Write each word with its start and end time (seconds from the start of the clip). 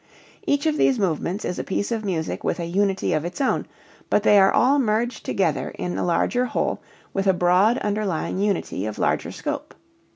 Each 0.47 0.65
of 0.65 0.77
these 0.77 0.97
movements 0.97 1.45
is 1.45 1.59
a 1.59 1.63
piece 1.63 1.91
of 1.91 2.03
music 2.03 2.43
with 2.43 2.59
a 2.59 2.65
unity 2.65 3.13
of 3.13 3.23
its 3.23 3.39
own, 3.39 3.67
but 4.09 4.23
they 4.23 4.39
are 4.39 4.51
all 4.51 4.79
merged 4.79 5.23
together 5.23 5.69
in 5.77 5.95
a 5.95 6.03
larger 6.03 6.45
whole 6.45 6.81
with 7.13 7.27
a 7.27 7.33
broad 7.33 7.77
underlying 7.77 8.39
unity 8.39 8.87
of 8.87 8.97
larger 8.97 9.31
scope. 9.31 9.75